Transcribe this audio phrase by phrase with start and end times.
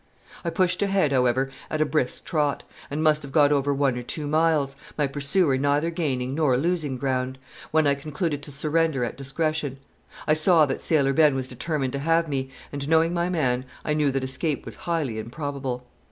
[0.43, 4.01] I pushed ahead, however, at a brisk trot, and must have got over one or
[4.01, 7.37] two miles my pursuer neither gaining nor losing ground
[7.69, 9.77] when I concluded to surrender at discretion.
[10.25, 13.93] I saw that Sailor Ben was determined to have me, and, knowing my man, I
[13.93, 15.85] knew that escape was highly improbable.